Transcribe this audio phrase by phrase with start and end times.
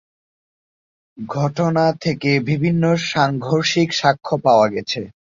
[1.17, 5.01] ঘটনা থেকে বিভিন্ন সাংঘর্ষিক সাক্ষ্য পাওয়া গেছে।